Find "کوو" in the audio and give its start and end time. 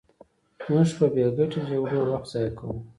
2.57-2.75